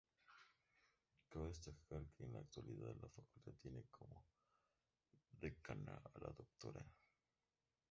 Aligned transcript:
Cabe 1.31 1.49
destacar 1.49 2.07
que 2.15 2.23
en 2.23 2.33
la 2.33 2.39
actualidad 2.39 2.95
la 2.99 3.09
Facultad 3.17 3.51
tiene 3.61 3.83
como 3.91 4.25
Decana 5.39 5.95
a 6.15 6.19
la 6.21 6.33
Dra. 6.33 6.91